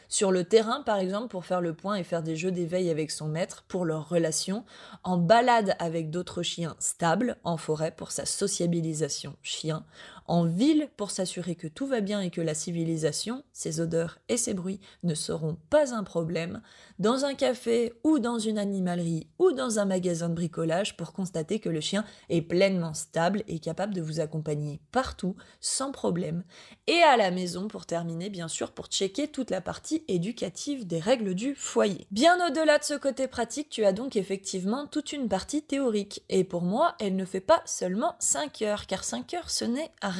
sur 0.08 0.32
le 0.32 0.44
terrain 0.44 0.82
par 0.82 0.98
exemple 0.98 1.28
pour 1.28 1.44
faire 1.44 1.60
le 1.60 1.74
point 1.74 1.96
et 1.96 2.04
faire 2.04 2.22
des 2.22 2.36
jeux 2.36 2.50
d'éveil 2.50 2.90
avec 2.90 3.10
son 3.10 3.28
maître 3.28 3.64
pour 3.68 3.84
leur 3.84 4.08
relation, 4.08 4.64
en 5.04 5.18
balade 5.18 5.76
avec 5.78 6.10
d'autres 6.10 6.42
chiens 6.42 6.76
stables, 6.78 7.36
en 7.44 7.56
forêt 7.56 7.92
pour 7.92 8.10
sa 8.10 8.26
sociabilisation 8.26 9.36
chien, 9.42 9.84
en 10.28 10.44
ville 10.44 10.88
pour 10.96 11.10
s'assurer 11.10 11.54
que 11.54 11.66
tout 11.66 11.86
va 11.86 12.00
bien 12.00 12.20
et 12.20 12.30
que 12.30 12.42
la 12.42 12.54
civilisation, 12.54 13.42
ses 13.52 13.80
odeurs 13.80 14.18
et 14.28 14.36
ses 14.36 14.52
bruits 14.52 14.80
ne 15.02 15.14
seront 15.14 15.56
pas 15.70 15.94
un 15.94 16.04
problème, 16.04 16.60
dans 16.98 17.24
un 17.24 17.34
café 17.34 17.94
ou 18.04 18.18
dans 18.18 18.38
une 18.38 18.58
animalerie 18.58 19.28
ou 19.38 19.52
dans 19.52 19.78
un 19.78 19.86
magasin 19.86 20.28
de 20.28 20.34
bricolage 20.34 20.96
pour 20.96 21.12
constater 21.12 21.60
que 21.60 21.70
le 21.70 21.80
chien 21.80 22.04
est 22.28 22.42
pleinement 22.42 22.92
stable 22.92 23.42
et 23.48 23.58
capable 23.58 23.94
de 23.94 24.02
vous 24.02 24.20
accompagner 24.20 24.80
partout 24.92 25.34
sans 25.60 25.92
problème, 25.92 26.44
et 26.86 27.00
à 27.00 27.16
la 27.16 27.30
maison 27.30 27.66
pour 27.66 27.86
terminer 27.86 28.28
bien 28.28 28.48
sûr 28.48 28.72
pour 28.72 28.86
checker 28.86 29.28
toute 29.28 29.50
la 29.50 29.62
partie 29.62 30.04
éducative 30.08 30.86
des 30.86 31.00
règles 31.00 31.34
du 31.34 31.54
foyer. 31.54 32.06
Bien 32.10 32.36
au-delà 32.46 32.78
de 32.78 32.84
ce 32.84 32.94
côté 32.94 33.28
pratique, 33.28 33.70
tu 33.70 33.84
as 33.86 33.92
donc 33.92 34.16
effectivement 34.16 34.86
toute 34.86 35.12
une 35.12 35.28
partie 35.28 35.62
théorique, 35.62 36.22
et 36.28 36.44
pour 36.44 36.62
moi 36.62 36.96
elle 37.00 37.16
ne 37.16 37.24
fait 37.24 37.40
pas 37.40 37.62
seulement 37.64 38.14
5 38.18 38.60
heures, 38.62 38.86
car 38.86 39.04
5 39.04 39.32
heures 39.32 39.50
ce 39.50 39.64
n'est 39.64 39.90
rien. 40.02 40.17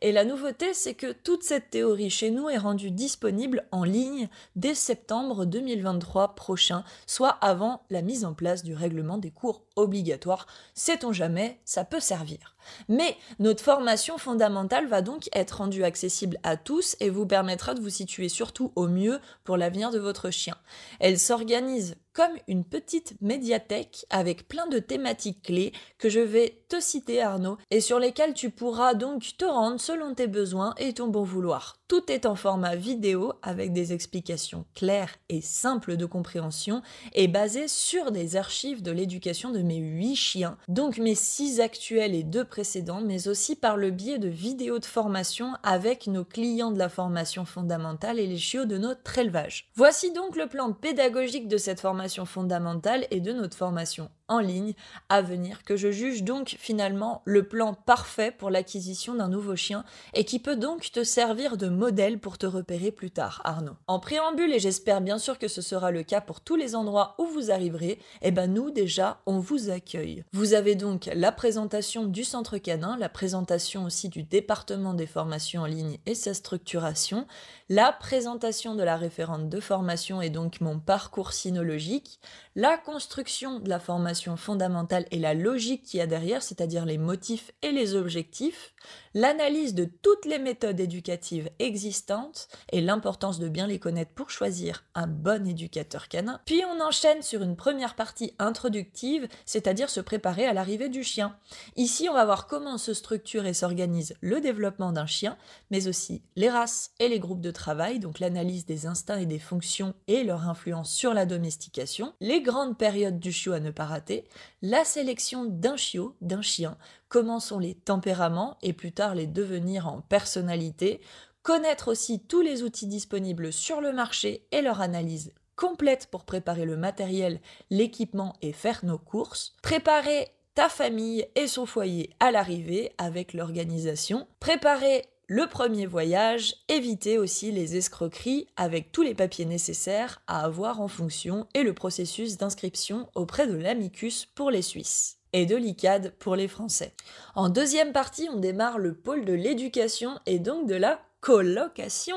Et 0.00 0.12
la 0.12 0.24
nouveauté, 0.24 0.74
c'est 0.74 0.94
que 0.94 1.12
toute 1.12 1.42
cette 1.42 1.70
théorie 1.70 2.10
chez 2.10 2.30
nous 2.30 2.48
est 2.48 2.58
rendue 2.58 2.90
disponible 2.90 3.66
en 3.72 3.84
ligne 3.84 4.28
dès 4.56 4.74
septembre 4.74 5.44
2023 5.44 6.34
prochain, 6.34 6.84
soit 7.06 7.36
avant 7.40 7.82
la 7.90 8.02
mise 8.02 8.24
en 8.24 8.34
place 8.34 8.62
du 8.62 8.74
règlement 8.74 9.18
des 9.18 9.30
cours 9.30 9.62
obligatoires. 9.76 10.46
Sait-on 10.74 11.12
jamais, 11.12 11.58
ça 11.64 11.84
peut 11.84 12.00
servir. 12.00 12.56
Mais 12.88 13.16
notre 13.38 13.62
formation 13.62 14.18
fondamentale 14.18 14.86
va 14.86 15.02
donc 15.02 15.28
être 15.32 15.58
rendue 15.58 15.84
accessible 15.84 16.38
à 16.42 16.56
tous 16.56 16.96
et 17.00 17.10
vous 17.10 17.26
permettra 17.26 17.74
de 17.74 17.80
vous 17.80 17.90
situer 17.90 18.28
surtout 18.28 18.72
au 18.76 18.88
mieux 18.88 19.20
pour 19.44 19.56
l'avenir 19.56 19.90
de 19.90 19.98
votre 19.98 20.30
chien. 20.30 20.56
Elle 21.00 21.18
s'organise 21.18 21.96
comme 22.12 22.36
une 22.48 22.64
petite 22.64 23.14
médiathèque 23.20 24.06
avec 24.10 24.48
plein 24.48 24.66
de 24.66 24.78
thématiques 24.78 25.42
clés 25.42 25.72
que 25.98 26.08
je 26.08 26.20
vais 26.20 26.62
te 26.68 26.80
citer 26.80 27.22
Arnaud 27.22 27.58
et 27.70 27.80
sur 27.80 27.98
lesquelles 27.98 28.34
tu 28.34 28.50
pourras 28.50 28.94
donc 28.94 29.36
te 29.38 29.44
rendre 29.44 29.80
selon 29.80 30.14
tes 30.14 30.26
besoins 30.26 30.74
et 30.78 30.94
ton 30.94 31.06
bon 31.06 31.22
vouloir. 31.22 31.77
Tout 31.88 32.12
est 32.12 32.26
en 32.26 32.34
format 32.34 32.76
vidéo 32.76 33.32
avec 33.40 33.72
des 33.72 33.94
explications 33.94 34.66
claires 34.74 35.16
et 35.30 35.40
simples 35.40 35.96
de 35.96 36.04
compréhension 36.04 36.82
et 37.14 37.28
basées 37.28 37.66
sur 37.66 38.12
des 38.12 38.36
archives 38.36 38.82
de 38.82 38.90
l'éducation 38.90 39.52
de 39.52 39.62
mes 39.62 39.78
8 39.78 40.14
chiens, 40.14 40.58
donc 40.68 40.98
mes 40.98 41.14
6 41.14 41.60
actuels 41.60 42.14
et 42.14 42.24
2 42.24 42.44
précédents, 42.44 43.00
mais 43.00 43.26
aussi 43.26 43.56
par 43.56 43.78
le 43.78 43.90
biais 43.90 44.18
de 44.18 44.28
vidéos 44.28 44.78
de 44.78 44.84
formation 44.84 45.54
avec 45.62 46.08
nos 46.08 46.26
clients 46.26 46.72
de 46.72 46.78
la 46.78 46.90
formation 46.90 47.46
fondamentale 47.46 48.18
et 48.18 48.26
les 48.26 48.36
chiots 48.36 48.66
de 48.66 48.76
notre 48.76 49.16
élevage. 49.16 49.70
Voici 49.74 50.12
donc 50.12 50.36
le 50.36 50.46
plan 50.46 50.74
pédagogique 50.74 51.48
de 51.48 51.56
cette 51.56 51.80
formation 51.80 52.26
fondamentale 52.26 53.06
et 53.10 53.20
de 53.20 53.32
notre 53.32 53.56
formation 53.56 54.10
en 54.28 54.40
ligne 54.40 54.74
à 55.08 55.22
venir, 55.22 55.64
que 55.64 55.76
je 55.76 55.90
juge 55.90 56.22
donc 56.22 56.56
finalement 56.58 57.22
le 57.24 57.48
plan 57.48 57.74
parfait 57.74 58.30
pour 58.30 58.50
l'acquisition 58.50 59.14
d'un 59.14 59.28
nouveau 59.28 59.56
chien 59.56 59.84
et 60.14 60.24
qui 60.24 60.38
peut 60.38 60.56
donc 60.56 60.92
te 60.92 61.02
servir 61.02 61.56
de 61.56 61.68
modèle 61.68 62.18
pour 62.18 62.38
te 62.38 62.46
repérer 62.46 62.92
plus 62.92 63.10
tard, 63.10 63.40
Arnaud. 63.44 63.76
En 63.86 63.98
préambule, 63.98 64.52
et 64.52 64.58
j'espère 64.58 65.00
bien 65.00 65.18
sûr 65.18 65.38
que 65.38 65.48
ce 65.48 65.62
sera 65.62 65.90
le 65.90 66.02
cas 66.02 66.20
pour 66.20 66.40
tous 66.40 66.56
les 66.56 66.74
endroits 66.74 67.14
où 67.18 67.26
vous 67.26 67.50
arriverez, 67.50 67.98
eh 68.22 68.30
ben 68.30 68.52
nous 68.52 68.70
déjà, 68.70 69.20
on 69.26 69.38
vous 69.38 69.70
accueille. 69.70 70.24
Vous 70.32 70.54
avez 70.54 70.74
donc 70.74 71.10
la 71.14 71.32
présentation 71.32 72.04
du 72.04 72.24
centre 72.24 72.58
canin, 72.58 72.96
la 72.96 73.08
présentation 73.08 73.84
aussi 73.84 74.08
du 74.08 74.22
département 74.22 74.94
des 74.94 75.06
formations 75.06 75.62
en 75.62 75.66
ligne 75.66 75.98
et 76.06 76.14
sa 76.14 76.34
structuration, 76.34 77.26
la 77.68 77.92
présentation 77.92 78.74
de 78.74 78.82
la 78.82 78.96
référente 78.96 79.48
de 79.48 79.60
formation 79.60 80.22
et 80.22 80.30
donc 80.30 80.60
mon 80.60 80.78
parcours 80.78 81.32
sinologique, 81.32 82.20
la 82.58 82.76
construction 82.76 83.60
de 83.60 83.68
la 83.68 83.78
formation 83.78 84.36
fondamentale 84.36 85.06
et 85.12 85.20
la 85.20 85.32
logique 85.32 85.84
qu'il 85.84 85.98
y 85.98 86.00
a 86.00 86.08
derrière, 86.08 86.42
c'est-à-dire 86.42 86.84
les 86.86 86.98
motifs 86.98 87.52
et 87.62 87.70
les 87.70 87.94
objectifs, 87.94 88.74
l'analyse 89.18 89.74
de 89.74 89.84
toutes 89.84 90.26
les 90.26 90.38
méthodes 90.38 90.78
éducatives 90.78 91.50
existantes 91.58 92.46
et 92.70 92.80
l'importance 92.80 93.40
de 93.40 93.48
bien 93.48 93.66
les 93.66 93.80
connaître 93.80 94.12
pour 94.12 94.30
choisir 94.30 94.84
un 94.94 95.08
bon 95.08 95.44
éducateur 95.44 96.06
canin. 96.06 96.40
Puis 96.44 96.62
on 96.72 96.80
enchaîne 96.80 97.22
sur 97.22 97.42
une 97.42 97.56
première 97.56 97.96
partie 97.96 98.34
introductive, 98.38 99.26
c'est-à-dire 99.44 99.90
se 99.90 99.98
préparer 99.98 100.46
à 100.46 100.52
l'arrivée 100.52 100.88
du 100.88 101.02
chien. 101.02 101.36
Ici, 101.74 102.08
on 102.08 102.14
va 102.14 102.24
voir 102.24 102.46
comment 102.46 102.78
se 102.78 102.94
structure 102.94 103.44
et 103.44 103.54
s'organise 103.54 104.14
le 104.20 104.40
développement 104.40 104.92
d'un 104.92 105.06
chien, 105.06 105.36
mais 105.72 105.88
aussi 105.88 106.22
les 106.36 106.48
races 106.48 106.92
et 107.00 107.08
les 107.08 107.18
groupes 107.18 107.40
de 107.40 107.50
travail, 107.50 107.98
donc 107.98 108.20
l'analyse 108.20 108.66
des 108.66 108.86
instincts 108.86 109.18
et 109.18 109.26
des 109.26 109.40
fonctions 109.40 109.94
et 110.06 110.22
leur 110.22 110.48
influence 110.48 110.92
sur 110.92 111.12
la 111.12 111.26
domestication, 111.26 112.14
les 112.20 112.40
grandes 112.40 112.78
périodes 112.78 113.18
du 113.18 113.32
chiot 113.32 113.52
à 113.52 113.58
ne 113.58 113.72
pas 113.72 113.86
rater, 113.86 114.28
la 114.62 114.84
sélection 114.84 115.44
d'un 115.44 115.76
chiot, 115.76 116.14
d'un 116.20 116.42
chien, 116.42 116.78
comment 117.08 117.38
les 117.60 117.74
tempéraments 117.74 118.58
et 118.62 118.72
plus 118.72 118.92
tard 118.92 119.14
les 119.14 119.26
devenir 119.26 119.88
en 119.88 120.00
personnalité, 120.02 121.00
connaître 121.42 121.88
aussi 121.88 122.20
tous 122.20 122.40
les 122.40 122.62
outils 122.62 122.86
disponibles 122.86 123.52
sur 123.52 123.80
le 123.80 123.92
marché 123.92 124.46
et 124.52 124.62
leur 124.62 124.80
analyse 124.80 125.32
complète 125.56 126.06
pour 126.10 126.24
préparer 126.24 126.64
le 126.64 126.76
matériel, 126.76 127.40
l'équipement 127.68 128.36
et 128.42 128.52
faire 128.52 128.84
nos 128.84 128.98
courses, 128.98 129.54
préparer 129.60 130.28
ta 130.54 130.68
famille 130.68 131.26
et 131.34 131.48
son 131.48 131.66
foyer 131.66 132.10
à 132.20 132.30
l'arrivée 132.30 132.92
avec 132.96 133.32
l'organisation, 133.32 134.26
préparer 134.40 135.04
le 135.26 135.46
premier 135.46 135.84
voyage, 135.84 136.54
éviter 136.68 137.18
aussi 137.18 137.52
les 137.52 137.76
escroqueries 137.76 138.46
avec 138.56 138.92
tous 138.92 139.02
les 139.02 139.14
papiers 139.14 139.44
nécessaires 139.44 140.22
à 140.26 140.44
avoir 140.44 140.80
en 140.80 140.88
fonction 140.88 141.46
et 141.54 141.64
le 141.64 141.74
processus 141.74 142.38
d'inscription 142.38 143.08
auprès 143.14 143.46
de 143.46 143.56
l'amicus 143.56 144.26
pour 144.34 144.50
les 144.50 144.62
Suisses 144.62 145.17
et 145.32 145.46
de 145.46 145.56
l'ICAD 145.56 146.12
pour 146.18 146.36
les 146.36 146.48
Français. 146.48 146.94
En 147.34 147.48
deuxième 147.48 147.92
partie, 147.92 148.28
on 148.32 148.38
démarre 148.38 148.78
le 148.78 148.94
pôle 148.94 149.24
de 149.24 149.32
l'éducation 149.32 150.18
et 150.26 150.38
donc 150.38 150.66
de 150.66 150.74
la 150.74 151.00
colocation. 151.20 152.16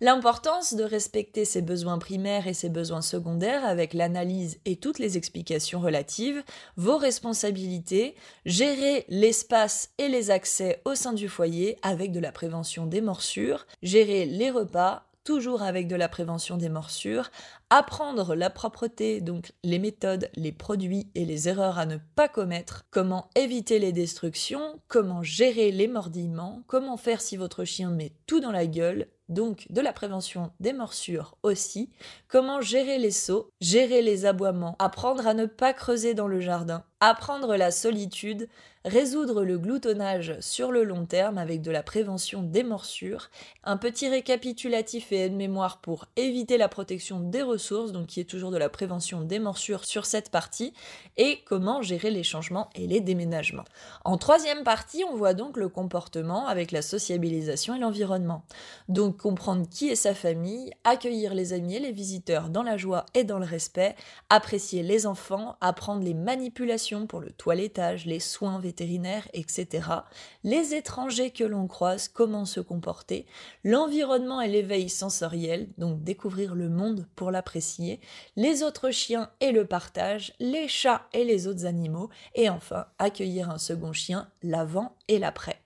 L'importance 0.00 0.74
de 0.74 0.84
respecter 0.84 1.44
ses 1.44 1.62
besoins 1.62 1.98
primaires 1.98 2.46
et 2.46 2.54
ses 2.54 2.68
besoins 2.68 3.02
secondaires 3.02 3.64
avec 3.64 3.92
l'analyse 3.94 4.58
et 4.64 4.76
toutes 4.76 4.98
les 4.98 5.16
explications 5.16 5.80
relatives, 5.80 6.42
vos 6.76 6.96
responsabilités, 6.96 8.14
gérer 8.46 9.04
l'espace 9.08 9.90
et 9.98 10.08
les 10.08 10.30
accès 10.30 10.80
au 10.84 10.94
sein 10.94 11.12
du 11.12 11.28
foyer 11.28 11.76
avec 11.82 12.12
de 12.12 12.20
la 12.20 12.32
prévention 12.32 12.86
des 12.86 13.00
morsures, 13.00 13.66
gérer 13.82 14.24
les 14.24 14.50
repas, 14.50 15.07
toujours 15.28 15.60
avec 15.60 15.88
de 15.88 15.94
la 15.94 16.08
prévention 16.08 16.56
des 16.56 16.70
morsures, 16.70 17.28
apprendre 17.68 18.34
la 18.34 18.48
propreté, 18.48 19.20
donc 19.20 19.52
les 19.62 19.78
méthodes, 19.78 20.30
les 20.36 20.52
produits 20.52 21.10
et 21.14 21.26
les 21.26 21.50
erreurs 21.50 21.78
à 21.78 21.84
ne 21.84 21.98
pas 22.14 22.28
commettre, 22.28 22.86
comment 22.90 23.28
éviter 23.34 23.78
les 23.78 23.92
destructions, 23.92 24.80
comment 24.88 25.22
gérer 25.22 25.70
les 25.70 25.86
mordillements, 25.86 26.62
comment 26.66 26.96
faire 26.96 27.20
si 27.20 27.36
votre 27.36 27.66
chien 27.66 27.90
met 27.90 28.12
tout 28.26 28.40
dans 28.40 28.52
la 28.52 28.66
gueule, 28.66 29.08
donc 29.28 29.66
de 29.68 29.82
la 29.82 29.92
prévention 29.92 30.50
des 30.60 30.72
morsures 30.72 31.36
aussi, 31.42 31.90
comment 32.28 32.62
gérer 32.62 32.96
les 32.96 33.10
sauts, 33.10 33.50
gérer 33.60 34.00
les 34.00 34.24
aboiements, 34.24 34.76
apprendre 34.78 35.26
à 35.26 35.34
ne 35.34 35.44
pas 35.44 35.74
creuser 35.74 36.14
dans 36.14 36.26
le 36.26 36.40
jardin, 36.40 36.84
apprendre 37.00 37.56
la 37.56 37.70
solitude, 37.70 38.48
résoudre 38.84 39.44
le 39.44 39.58
gloutonnage 39.58 40.36
sur 40.40 40.72
le 40.72 40.84
long 40.84 41.04
terme 41.04 41.38
avec 41.38 41.62
de 41.62 41.70
la 41.70 41.82
prévention 41.82 42.42
des 42.42 42.62
morsures, 42.62 43.30
un 43.64 43.76
petit 43.76 44.08
récapitulatif 44.08 45.12
et 45.12 45.26
aide-mémoire 45.26 45.80
pour 45.80 46.06
éviter 46.16 46.56
la 46.58 46.68
protection 46.68 47.20
des 47.20 47.42
ressources, 47.42 47.92
donc 47.92 48.06
qui 48.06 48.20
est 48.20 48.24
toujours 48.24 48.50
de 48.50 48.56
la 48.56 48.68
prévention 48.68 49.20
des 49.20 49.38
morsures 49.38 49.84
sur 49.84 50.06
cette 50.06 50.30
partie, 50.30 50.72
et 51.16 51.40
comment 51.44 51.82
gérer 51.82 52.10
les 52.10 52.22
changements 52.22 52.70
et 52.74 52.86
les 52.86 53.00
déménagements. 53.00 53.64
En 54.04 54.16
troisième 54.16 54.64
partie, 54.64 55.04
on 55.04 55.16
voit 55.16 55.34
donc 55.34 55.56
le 55.56 55.68
comportement 55.68 56.46
avec 56.46 56.72
la 56.72 56.82
sociabilisation 56.82 57.74
et 57.74 57.80
l'environnement. 57.80 58.42
Donc 58.88 59.18
comprendre 59.18 59.68
qui 59.68 59.88
est 59.88 59.96
sa 59.96 60.14
famille, 60.14 60.72
accueillir 60.84 61.34
les 61.34 61.52
amis 61.52 61.76
et 61.76 61.80
les 61.80 61.92
visiteurs 61.92 62.48
dans 62.48 62.62
la 62.62 62.76
joie 62.76 63.06
et 63.14 63.24
dans 63.24 63.38
le 63.38 63.44
respect, 63.44 63.96
apprécier 64.30 64.82
les 64.82 65.06
enfants, 65.06 65.56
apprendre 65.60 66.02
les 66.02 66.14
manipulations 66.14 66.87
pour 67.06 67.20
le 67.20 67.30
toilettage, 67.30 68.06
les 68.06 68.20
soins 68.20 68.58
vétérinaires, 68.60 69.28
etc. 69.34 69.88
Les 70.44 70.74
étrangers 70.74 71.30
que 71.30 71.44
l'on 71.44 71.66
croise, 71.66 72.08
comment 72.08 72.44
se 72.44 72.60
comporter, 72.60 73.26
l'environnement 73.64 74.40
et 74.40 74.48
l'éveil 74.48 74.88
sensoriel, 74.88 75.68
donc 75.76 76.02
découvrir 76.02 76.54
le 76.54 76.68
monde 76.68 77.06
pour 77.14 77.30
l'apprécier, 77.30 78.00
les 78.36 78.62
autres 78.62 78.90
chiens 78.90 79.30
et 79.40 79.52
le 79.52 79.66
partage, 79.66 80.32
les 80.40 80.68
chats 80.68 81.06
et 81.12 81.24
les 81.24 81.46
autres 81.46 81.66
animaux, 81.66 82.08
et 82.34 82.48
enfin 82.48 82.86
accueillir 82.98 83.50
un 83.50 83.58
second 83.58 83.92
chien 83.92 84.28
l'avant 84.42 84.96
et 85.08 85.18
l'après. 85.18 85.60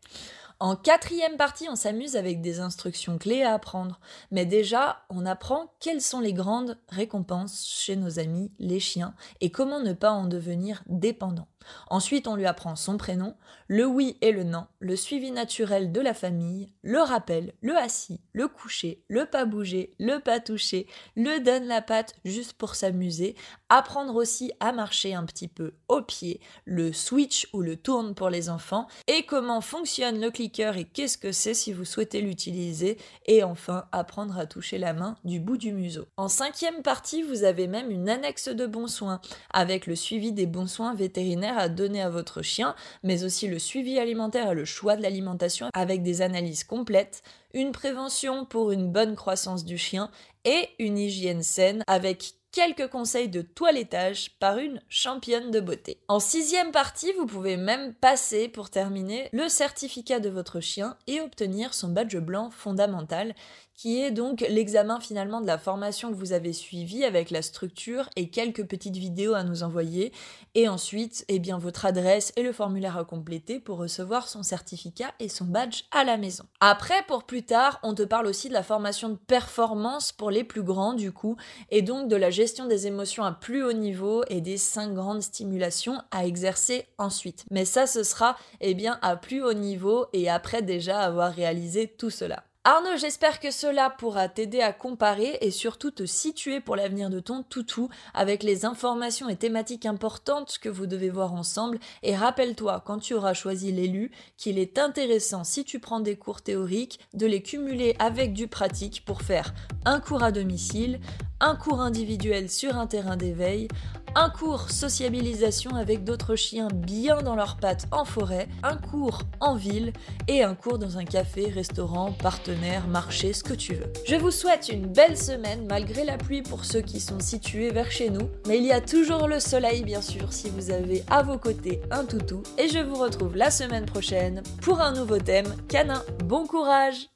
En 0.62 0.76
quatrième 0.76 1.37
partie, 1.37 1.69
on 1.69 1.75
s'amuse 1.75 2.14
avec 2.14 2.40
des 2.40 2.61
instructions 2.61 3.19
clés 3.19 3.42
à 3.42 3.54
apprendre. 3.54 3.99
Mais 4.31 4.47
déjà, 4.47 5.02
on 5.11 5.26
apprend 5.26 5.75
quelles 5.81 6.00
sont 6.00 6.21
les 6.21 6.33
grandes 6.33 6.78
récompenses 6.88 7.66
chez 7.66 7.97
nos 7.97 8.21
amis, 8.21 8.52
les 8.61 8.78
chiens, 8.78 9.16
et 9.40 9.50
comment 9.50 9.81
ne 9.81 9.92
pas 9.92 10.12
en 10.12 10.26
devenir 10.26 10.85
dépendant. 10.87 11.49
Ensuite, 11.88 12.26
on 12.26 12.37
lui 12.37 12.47
apprend 12.47 12.76
son 12.76 12.97
prénom, 12.97 13.35
le 13.69 13.87
oui 13.87 14.16
et 14.21 14.33
le 14.33 14.45
non, 14.45 14.66
le 14.78 14.97
suivi 14.97 15.31
naturel 15.31 15.92
de 15.92 16.00
la 16.00 16.14
famille, 16.14 16.73
le 16.83 17.00
rappel, 17.00 17.54
le 17.61 17.76
assis, 17.76 18.21
le 18.33 18.49
coucher, 18.49 19.04
le 19.09 19.26
pas 19.26 19.45
bouger, 19.45 19.95
le 19.99 20.19
pas 20.19 20.40
toucher, 20.40 20.87
le 21.16 21.40
donne 21.40 21.66
la 21.66 21.83
patte 21.83 22.14
juste 22.25 22.54
pour 22.54 22.75
s'amuser, 22.75 23.37
apprendre 23.69 24.14
aussi 24.14 24.52
à 24.61 24.73
marcher 24.73 25.14
un 25.14 25.25
petit 25.25 25.49
peu 25.49 25.75
au 25.88 26.02
pied, 26.02 26.40
le 26.64 26.92
switch 26.92 27.49
ou 27.52 27.61
le 27.61 27.76
tourne 27.76 28.14
pour 28.14 28.31
les 28.31 28.49
enfants, 28.49 28.87
et 29.07 29.25
comment 29.25 29.61
fonctionne 29.61 30.21
le 30.21 30.31
et 30.61 30.85
qu'est-ce 30.85 31.19
que 31.19 31.33
c'est 31.33 31.55
si 31.55 31.73
vous 31.73 31.85
souhaitez 31.85 32.21
l'utiliser, 32.21 32.99
et 33.27 33.43
enfin 33.43 33.87
apprendre 33.93 34.39
à 34.39 34.47
toucher 34.47 34.79
la 34.79 34.93
main 34.93 35.17
du 35.25 35.41
bout 35.41 35.57
du 35.57 35.73
museau. 35.73 36.07
En 36.17 36.29
cinquième 36.29 36.83
partie, 36.83 37.23
vous 37.23 37.45
avez 37.45 37.67
même 37.67 37.91
une 37.91 38.09
annexe 38.09 38.49
de 38.49 38.67
bons 38.67 38.87
soins, 38.87 39.21
avec 39.53 39.87
le 39.87 39.97
suivi 39.97 40.33
des 40.33 40.47
bons 40.47 40.67
soins 40.67 40.95
vétérinaires 40.95 41.59
à 41.59 41.69
donner 41.69 42.03
à 42.03 42.11
votre 42.11 42.43
chien, 42.43 42.75
mais 43.03 43.25
aussi 43.25 43.49
le 43.49 43.59
suivi 43.59 43.99
alimentaire 43.99 44.53
et 44.53 44.55
le 44.55 44.65
choix 44.65 44.97
de 44.97 45.03
l'alimentation 45.03 45.69
avec 45.75 46.03
des 46.03 46.23
analyses 46.23 46.65
complètes, 46.65 47.23
une 47.55 47.73
prévention 47.73 48.45
pour 48.45 48.73
une 48.73 48.91
bonne 48.91 49.17
croissance 49.17 49.65
du 49.65 49.79
chien 49.79 50.11
et 50.45 50.69
une 50.79 50.99
hygiène 50.99 51.43
saine 51.43 51.85
avec 51.87 52.35
quelques 52.53 52.89
conseils 52.89 53.29
de 53.29 53.43
toilettage 53.43 54.31
par 54.39 54.59
une 54.59 54.81
championne 54.89 55.51
de 55.51 55.59
beauté. 55.59 55.99
En 56.09 56.21
sixième 56.21 56.71
partie, 56.71 57.13
vous 57.15 57.27
pouvez 57.27 57.57
même 57.57 57.95
passer 57.95 58.49
pour 58.49 58.71
terminer 58.71 59.31
le 59.33 59.49
certificat 59.49 60.21
de 60.21 60.29
votre 60.29 60.61
chien 60.61 60.97
et 61.07 61.21
obtenir 61.21 61.75
son 61.75 61.89
badge 61.89 62.19
blanc 62.19 62.51
fondamental 62.51 63.35
qui 63.75 64.00
est 64.00 64.11
donc 64.11 64.41
l'examen 64.49 65.00
finalement 65.00 65.41
de 65.41 65.47
la 65.47 65.59
formation 65.59 66.11
que 66.11 66.17
vous 66.17 66.33
avez 66.33 66.52
suivie 66.52 67.05
avec 67.05 67.31
la 67.31 67.43
structure 67.43 68.09
et 68.17 68.31
quelques 68.31 68.67
petites 68.67 68.97
vidéos 68.97 69.35
à 69.35 69.45
nous 69.45 69.62
envoyer 69.62 70.12
et 70.55 70.69
ensuite 70.69 71.25
eh 71.29 71.38
bien 71.38 71.59
votre 71.59 71.87
adresse 71.87 72.33
et 72.37 72.43
le 72.43 72.52
formulaire 72.52 72.97
à 72.97 73.05
compléter 73.05 73.61
pour 73.61 73.79
recevoir 73.79 74.29
son 74.29 74.43
certificat 74.43 75.12
et 75.21 75.29
son 75.29 75.47
badge 75.47 75.83
à 75.91 76.05
la 76.05 76.17
maison. 76.17 76.45
Après 76.61 77.02
pour 77.07 77.25
plus 77.25 77.45
tard, 77.45 77.81
on 77.83 77.95
te 77.95 78.02
parle 78.02 78.26
aussi 78.26 78.49
de 78.49 78.55
la 78.55 78.62
formation 78.62 79.09
de 79.09 79.17
performance 79.17 80.12
pour 80.12 80.31
les 80.31 80.45
plus 80.45 80.62
grands 80.62 80.95
du 80.95 81.12
coup 81.12 81.37
et 81.71 81.83
donc 81.83 82.09
de 82.09 82.17
la 82.17 82.31
gestion 82.31 82.67
des 82.67 82.87
émotions 82.87 83.25
à 83.25 83.33
plus 83.33 83.64
haut 83.64 83.73
niveau 83.73 84.23
et 84.29 84.41
des 84.41 84.59
cinq 84.59 84.95
grandes 84.95 85.23
stimulations 85.23 86.00
à 86.11 86.26
exercer 86.26 86.87
ensuite. 86.99 87.45
Mais 87.50 87.64
ça 87.64 87.87
ce 87.87 88.02
sera 88.02 88.37
eh 88.61 88.75
bien 88.75 88.99
à 89.02 89.17
plus 89.17 89.43
haut 89.43 89.55
niveau 89.55 90.07
et 90.12 90.29
après 90.29 90.62
déjà 90.62 91.00
avoir 91.00 91.33
réalisé 91.33 91.88
tout 91.88 92.11
cela. 92.11 92.45
Arnaud, 92.64 92.97
j'espère 92.97 93.40
que 93.40 93.50
cela 93.50 93.90
pourra 93.90 94.28
t'aider 94.28 94.61
à 94.61 94.73
comparer 94.73 95.37
et 95.40 95.50
surtout 95.50 95.90
te 95.90 96.07
situer 96.07 96.61
pour 96.61 96.76
l'avenir 96.76 97.11
de 97.11 97.19
ton 97.19 97.42
toutou 97.42 97.88
avec 98.14 98.45
les 98.45 98.64
informations 98.64 99.28
et 99.28 99.35
thématiques 99.35 99.85
importantes 99.85 100.59
que 100.62 100.69
vous 100.69 100.87
devez 100.87 101.11
voir 101.11 101.35
ensemble. 101.35 101.81
Et 102.04 102.14
rappelle-toi, 102.14 102.81
quand 102.87 103.00
tu 103.00 103.14
auras 103.14 103.35
choisi 103.35 103.73
l'élu, 103.73 104.12
qu'il 104.37 104.61
est 104.61 104.78
intéressant, 104.78 105.42
si 105.42 105.64
tu 105.64 105.81
prends 105.81 105.99
des 105.99 106.14
cours 106.14 106.40
théoriques, 106.40 107.00
de 107.14 107.26
les 107.26 107.42
cumuler 107.42 107.97
avec 107.99 108.33
du 108.33 108.47
pratique 108.47 109.04
pour 109.04 109.23
faire 109.23 109.54
un 109.85 109.99
cours 109.99 110.23
à 110.23 110.31
domicile, 110.31 111.00
un 111.40 111.57
cours 111.57 111.81
individuel 111.81 112.49
sur 112.49 112.76
un 112.76 112.87
terrain 112.87 113.16
d'éveil, 113.16 113.66
un 114.14 114.31
cours 114.31 114.71
sociabilisation 114.71 115.75
avec 115.75 116.04
d'autres 116.04 116.37
chiens 116.37 116.69
bien 116.73 117.23
dans 117.23 117.35
leurs 117.35 117.57
pattes 117.57 117.87
en 117.90 118.04
forêt, 118.04 118.49
un 118.62 118.76
cours 118.76 119.23
en 119.40 119.57
ville 119.57 119.92
et 120.28 120.42
un 120.45 120.54
cours 120.54 120.78
dans 120.78 120.99
un 120.99 121.04
café, 121.04 121.47
restaurant, 121.47 122.12
partenaire, 122.12 122.52
marché, 122.89 123.33
ce 123.33 123.43
que 123.43 123.55
tu 123.55 123.75
veux. 123.75 123.93
Je 124.07 124.17
vous 124.17 124.31
souhaite 124.31 124.69
une 124.69 124.87
belle 124.87 125.17
semaine 125.17 125.67
malgré 125.69 126.05
la 126.05 126.17
pluie 126.17 126.43
pour 126.43 126.65
ceux 126.65 126.81
qui 126.81 127.01
sont 127.01 127.21
situés 127.21 127.71
vers 127.71 127.91
chez 127.91 128.11
nous, 128.11 128.29
mais 128.47 128.59
il 128.59 128.65
y 128.65 128.73
a 128.73 128.81
toujours 128.81 129.29
le 129.29 129.41
soleil 129.41 129.83
bien 129.83 130.03
sûr 130.03 130.33
si 130.33 130.51
vous 130.51 130.71
avez 130.71 131.03
à 131.11 131.23
vos 131.23 131.39
côtés 131.39 131.81
un 131.91 132.05
toutou 132.05 132.43
et 132.59 132.69
je 132.69 132.79
vous 132.79 132.97
retrouve 132.97 133.37
la 133.37 133.51
semaine 133.51 133.87
prochaine 133.87 134.43
pour 134.61 134.81
un 134.81 134.93
nouveau 134.93 135.19
thème 135.19 135.55
canin. 135.69 136.03
Bon 136.25 136.47
courage 136.47 137.09